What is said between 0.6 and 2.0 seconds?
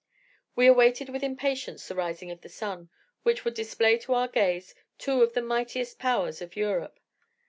awaited with impatience the